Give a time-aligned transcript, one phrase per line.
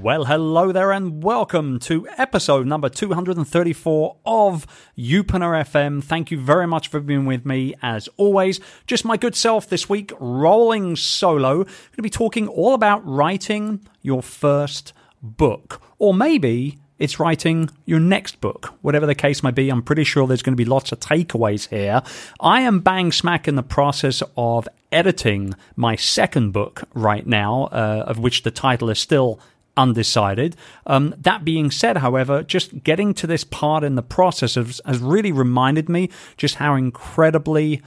[0.00, 4.66] Well, hello there, and welcome to episode number 234 of
[4.96, 6.02] Youpreneur FM.
[6.02, 8.58] Thank you very much for being with me, as always.
[8.86, 11.64] Just my good self this week, rolling solo.
[11.64, 11.66] Going
[11.96, 18.40] to be talking all about writing your first book, or maybe it's writing your next
[18.40, 18.74] book.
[18.80, 21.68] Whatever the case may be, I'm pretty sure there's going to be lots of takeaways
[21.68, 22.00] here.
[22.40, 28.04] I am bang smack in the process of editing my second book right now, uh,
[28.06, 29.38] of which the title is still
[29.76, 30.56] undecided.
[30.86, 34.98] Um, that being said, however, just getting to this part in the process has, has
[34.98, 37.82] really reminded me just how incredibly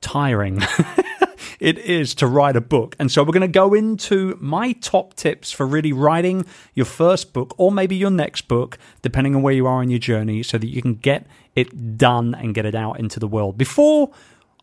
[0.00, 0.62] tiring
[1.60, 2.96] it is to write a book.
[2.98, 7.32] And so we're going to go into my top tips for really writing your first
[7.32, 10.58] book or maybe your next book, depending on where you are in your journey, so
[10.58, 13.58] that you can get it done and get it out into the world.
[13.58, 14.10] Before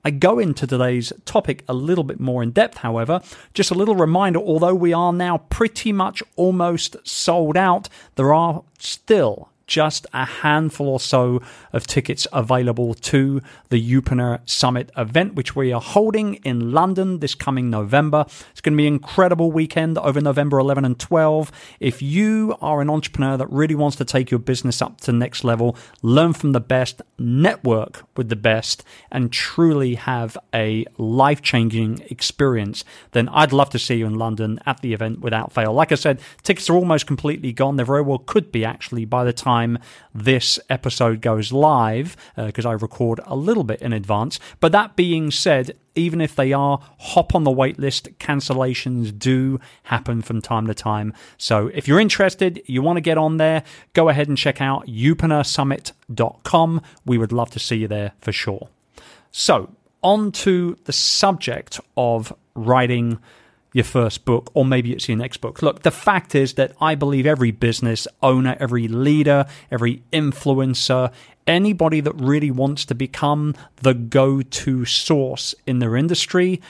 [0.07, 3.19] I go into today's topic a little bit more in depth, however.
[3.53, 8.63] Just a little reminder although we are now pretty much almost sold out, there are
[8.79, 11.41] still just a handful or so
[11.73, 17.35] of tickets available to the Youpreneur Summit event, which we are holding in London this
[17.35, 18.25] coming November.
[18.51, 21.51] It's going to be an incredible weekend over November 11 and 12.
[21.81, 25.43] If you are an entrepreneur that really wants to take your business up to next
[25.43, 32.03] level, learn from the best, network with the best, and truly have a life changing
[32.09, 35.73] experience, then I'd love to see you in London at the event without fail.
[35.73, 37.75] Like I said, tickets are almost completely gone.
[37.75, 39.79] They very well could be actually by the time time
[40.13, 44.39] this episode goes live, because uh, I record a little bit in advance.
[44.59, 48.15] But that being said, even if they are, hop on the waitlist.
[48.17, 51.13] Cancellations do happen from time to time.
[51.37, 54.85] So if you're interested, you want to get on there, go ahead and check out
[54.87, 56.81] youpreneursummit.com.
[57.05, 58.69] We would love to see you there for sure.
[59.31, 59.71] So,
[60.03, 63.19] on to the subject of writing
[63.73, 65.61] your first book, or maybe it's your next book.
[65.61, 71.11] Look, the fact is that I believe every business owner, every leader, every influencer,
[71.45, 76.61] anybody that really wants to become the go to source in their industry,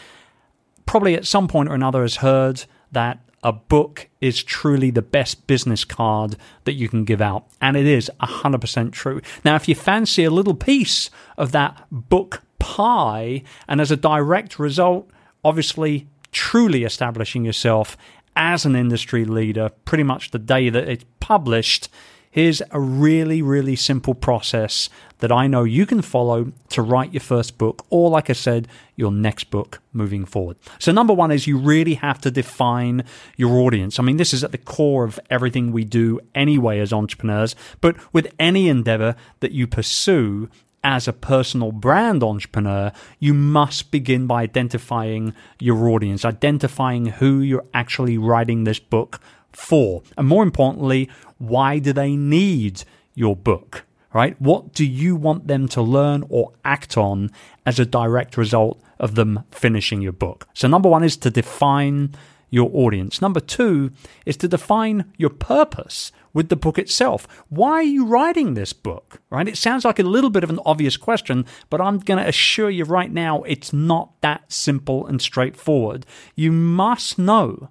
[0.86, 5.46] probably at some point or another has heard that a book is truly the best
[5.48, 7.46] business card that you can give out.
[7.62, 9.22] And it is 100% true.
[9.46, 14.58] Now, if you fancy a little piece of that book pie, and as a direct
[14.58, 15.10] result,
[15.44, 17.98] obviously truly establishing yourself
[18.36, 21.90] as an industry leader pretty much the day that it's published.
[22.30, 24.90] Here's a really, really simple process
[25.20, 28.68] that I know you can follow to write your first book, or like I said,
[28.96, 30.58] your next book moving forward.
[30.78, 33.06] So, number one is you really have to define
[33.38, 33.98] your audience.
[33.98, 37.96] I mean, this is at the core of everything we do anyway as entrepreneurs, but
[38.14, 40.50] with any endeavor that you pursue,
[40.88, 47.66] as a personal brand entrepreneur, you must begin by identifying your audience, identifying who you're
[47.74, 49.20] actually writing this book
[49.52, 50.02] for.
[50.18, 51.10] And more importantly,
[51.40, 53.84] why do they need your book?
[54.14, 54.42] Right?
[54.42, 57.32] What do you want them to learn or act on
[57.66, 60.48] as a direct result of them finishing your book?
[60.54, 62.16] So, number one is to define
[62.50, 63.22] your audience.
[63.22, 63.92] Number two
[64.26, 67.28] is to define your purpose with the book itself.
[67.50, 69.22] Why are you writing this book?
[69.30, 69.48] Right?
[69.48, 72.70] It sounds like a little bit of an obvious question, but I'm going to assure
[72.70, 76.06] you right now it's not that simple and straightforward.
[76.36, 77.70] You must know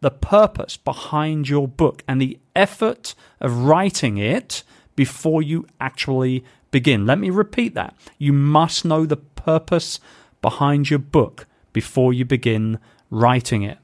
[0.00, 4.62] the purpose behind your book and the effort of writing it
[4.94, 7.06] before you actually begin.
[7.06, 7.94] Let me repeat that.
[8.18, 10.00] You must know the purpose
[10.42, 12.78] behind your book before you begin
[13.10, 13.78] writing it.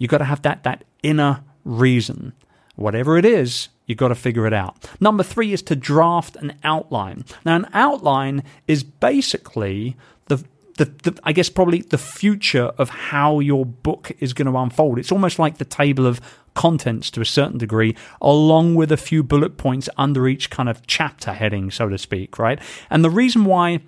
[0.00, 2.32] You've got to have that, that inner reason.
[2.74, 4.88] Whatever it is, you've got to figure it out.
[4.98, 7.26] Number three is to draft an outline.
[7.44, 10.42] Now, an outline is basically the
[10.76, 14.98] the, the, I guess probably the future of how your book is going to unfold.
[14.98, 16.22] It's almost like the table of
[16.54, 20.86] contents to a certain degree, along with a few bullet points under each kind of
[20.86, 22.58] chapter heading, so to speak, right?
[22.88, 23.80] And the reason why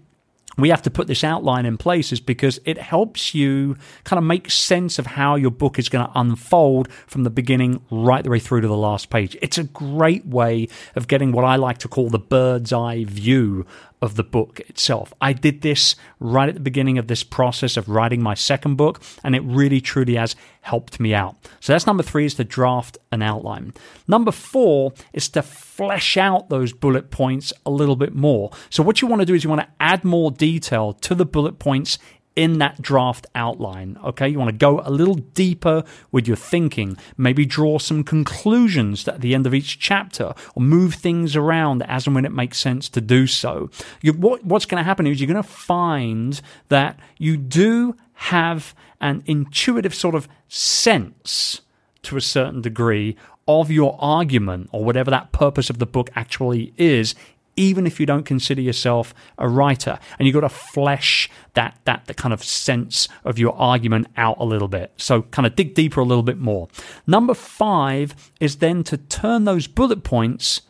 [0.56, 4.24] we have to put this outline in place is because it helps you kind of
[4.24, 8.30] make sense of how your book is going to unfold from the beginning right the
[8.30, 9.36] way through to the last page.
[9.40, 13.66] It's a great way of getting what I like to call the bird's eye view
[14.02, 15.14] of the book itself.
[15.20, 19.00] I did this right at the beginning of this process of writing my second book,
[19.22, 21.36] and it really truly has helped me out.
[21.60, 23.72] So that's number three is to draft an outline.
[24.08, 28.50] Number four is to flesh out those bullet points a little bit more.
[28.70, 31.24] So what you want to do is you want to add more detail to the
[31.24, 32.00] bullet points
[32.34, 33.96] in that draft outline.
[34.04, 39.06] Okay, you want to go a little deeper with your thinking, maybe draw some conclusions
[39.06, 42.58] at the end of each chapter, or move things around as and when it makes
[42.58, 43.70] sense to do so.
[44.00, 46.40] You, what, what's going to happen is you're going to find
[46.70, 51.60] that you do have an intuitive sort of sense
[52.02, 53.16] to a certain degree
[53.46, 57.14] of your argument or whatever that purpose of the book actually is
[57.56, 59.98] even if you don't consider yourself a writer.
[60.18, 64.36] And you've got to flesh that, that, the kind of sense of your argument out
[64.38, 64.92] a little bit.
[64.96, 66.68] So kind of dig deeper a little bit more.
[67.06, 70.62] Number five is then to turn those bullet points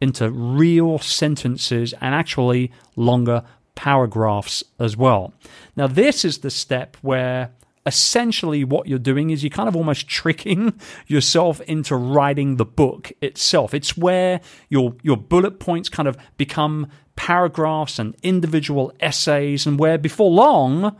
[0.00, 3.42] into real sentences and actually longer
[3.74, 5.32] paragraphs as well.
[5.76, 7.50] Now, this is the step where
[7.86, 13.12] essentially what you're doing is you're kind of almost tricking yourself into writing the book
[13.22, 13.72] itself.
[13.72, 19.96] It's where your your bullet points kind of become paragraphs and individual essays and where
[19.96, 20.94] before long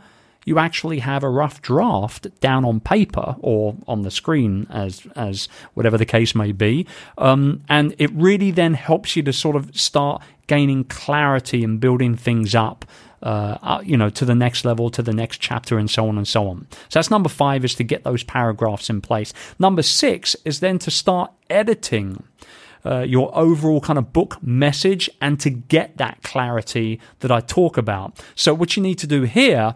[0.45, 5.47] you actually have a rough draft down on paper or on the screen as as
[5.75, 6.87] whatever the case may be
[7.19, 12.15] um, and it really then helps you to sort of start gaining clarity and building
[12.15, 12.83] things up
[13.21, 16.27] uh, you know, to the next level, to the next chapter, and so on and
[16.27, 16.67] so on.
[16.89, 19.33] So that's number five is to get those paragraphs in place.
[19.59, 22.23] Number six is then to start editing.
[22.85, 27.75] Uh, your overall kind of book message and to get that clarity that I talk
[27.75, 28.17] about.
[28.33, 29.75] So, what you need to do here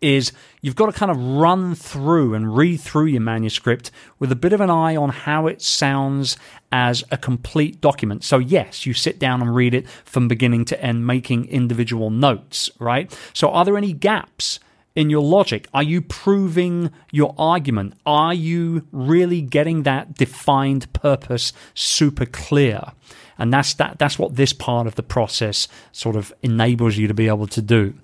[0.00, 4.36] is you've got to kind of run through and read through your manuscript with a
[4.36, 6.36] bit of an eye on how it sounds
[6.70, 8.24] as a complete document.
[8.24, 12.70] So, yes, you sit down and read it from beginning to end, making individual notes,
[12.78, 13.16] right?
[13.32, 14.58] So, are there any gaps?
[14.94, 15.68] in your logic?
[15.72, 17.94] Are you proving your argument?
[18.04, 22.92] Are you really getting that defined purpose super clear?
[23.38, 27.14] And that's that that's what this part of the process sort of enables you to
[27.14, 27.94] be able to do.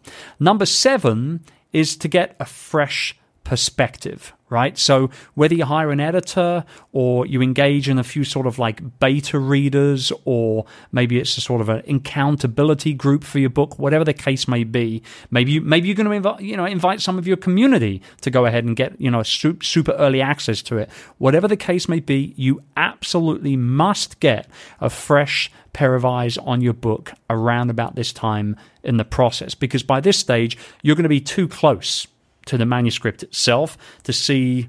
[0.40, 3.18] Number 7 is to get a fresh
[3.49, 4.77] perspective, right?
[4.77, 8.99] So whether you hire an editor or you engage in a few sort of like
[9.00, 14.05] beta readers or maybe it's a sort of an accountability group for your book, whatever
[14.05, 17.17] the case may be, maybe you, maybe you're going to invite, you know, invite some
[17.17, 20.91] of your community to go ahead and get, you know, super early access to it.
[21.17, 24.47] Whatever the case may be, you absolutely must get
[24.79, 29.55] a fresh pair of eyes on your book around about this time in the process
[29.55, 32.06] because by this stage you're going to be too close
[32.49, 34.69] to the manuscript itself to see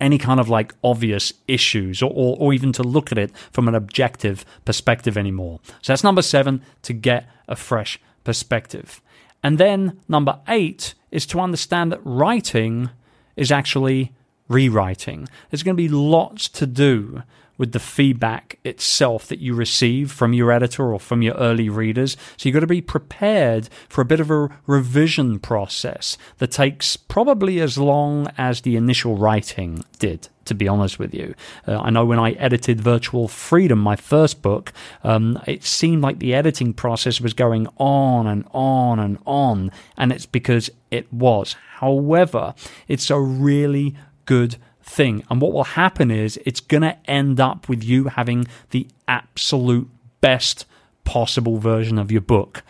[0.00, 3.68] any kind of like obvious issues or, or, or, even to look at it from
[3.68, 5.60] an objective perspective anymore.
[5.82, 9.02] So that's number seven to get a fresh perspective.
[9.42, 12.90] And then number eight is to understand that writing
[13.36, 14.12] is actually
[14.48, 15.28] rewriting.
[15.50, 17.22] There's going to be lots to do
[17.56, 22.16] with the feedback itself that you receive from your editor or from your early readers.
[22.36, 26.96] So you've got to be prepared for a bit of a revision process that takes
[26.96, 30.28] probably as long as the initial writing did.
[30.46, 31.34] To be honest with you,
[31.66, 36.18] uh, I know when I edited Virtual Freedom, my first book, um, it seemed like
[36.18, 41.56] the editing process was going on and on and on, and it's because it was.
[41.76, 42.54] However,
[42.88, 45.24] it's a really good thing.
[45.30, 49.88] And what will happen is it's going to end up with you having the absolute
[50.20, 50.66] best
[51.04, 52.62] possible version of your book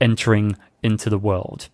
[0.00, 1.68] entering into the world.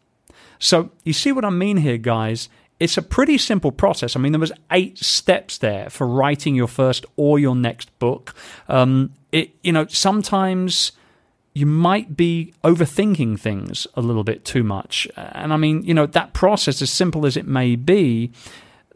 [0.59, 2.49] So, you see what I mean here, guys?
[2.81, 4.15] It's a pretty simple process.
[4.15, 8.35] I mean, there was eight steps there for writing your first or your next book.
[8.69, 10.93] Um, it, you know, sometimes
[11.55, 15.09] you might be overthinking things a little bit too much.
[15.17, 18.31] And I mean, you know, that process, as simple as it may be,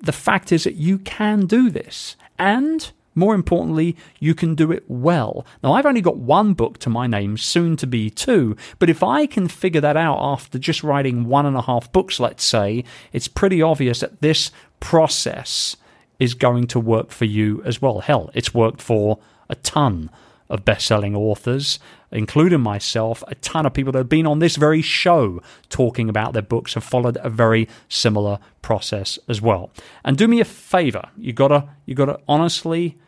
[0.03, 2.17] the fact is that you can do this.
[2.39, 5.47] And more importantly, you can do it well.
[5.63, 9.03] Now, I've only got one book to my name, soon to be two, but if
[9.03, 12.85] I can figure that out after just writing one and a half books, let's say,
[13.13, 15.77] it's pretty obvious that this process
[16.19, 18.01] is going to work for you as well.
[18.01, 19.19] Hell, it's worked for
[19.49, 20.11] a ton
[20.53, 21.79] of best selling authors,
[22.13, 23.25] including myself.
[23.27, 25.41] A ton of people that have been on this very show
[25.71, 29.71] talking about their books have followed a very similar process as well.
[30.05, 32.99] And do me a favor, you gotta, you gotta honestly,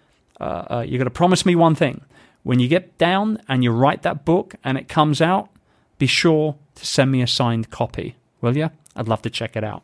[0.41, 2.01] uh, uh, you gotta promise me one thing.
[2.43, 5.51] When you get down and you write that book and it comes out,
[5.99, 8.71] be sure to send me a signed copy, will you?
[8.97, 9.83] I'd love to check it out.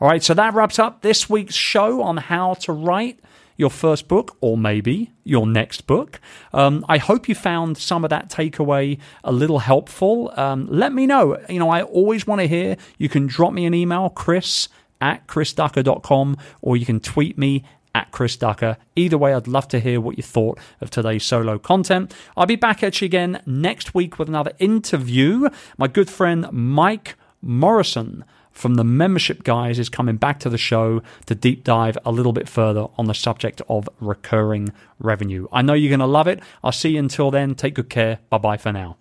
[0.00, 3.20] All right, so that wraps up this week's show on how to write
[3.58, 6.20] your first book or maybe your next book.
[6.54, 10.32] Um, I hope you found some of that takeaway a little helpful.
[10.36, 11.36] Um, let me know.
[11.50, 12.78] You know, I always want to hear.
[12.96, 18.10] You can drop me an email, chris at chrisducker.com, or you can tweet me at
[18.12, 18.76] Chris Ducker.
[18.94, 22.14] Either way, I'd love to hear what you thought of today's solo content.
[22.36, 25.48] I'll be back at you again next week with another interview.
[25.76, 28.24] My good friend Mike Morrison
[28.58, 32.32] from the membership guys is coming back to the show to deep dive a little
[32.32, 35.46] bit further on the subject of recurring revenue.
[35.52, 36.40] I know you're going to love it.
[36.62, 37.54] I'll see you until then.
[37.54, 38.18] Take good care.
[38.30, 38.96] Bye bye for now.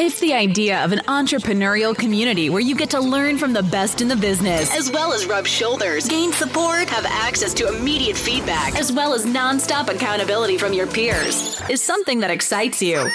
[0.00, 4.00] It's the idea of an entrepreneurial community where you get to learn from the best
[4.00, 8.78] in the business, as well as rub shoulders, gain support, have access to immediate feedback,
[8.78, 13.10] as well as nonstop accountability from your peers, is something that excites you.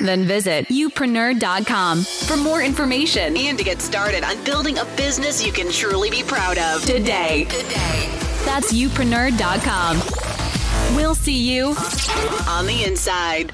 [0.00, 5.52] Then visit youpreneur.com for more information and to get started on building a business you
[5.52, 7.44] can truly be proud of today.
[7.44, 8.08] Today.
[8.44, 10.96] That's youpreneur.com.
[10.96, 11.74] We'll see you
[12.48, 13.52] on the inside.